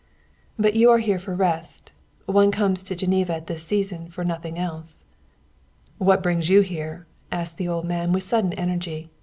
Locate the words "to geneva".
2.81-3.35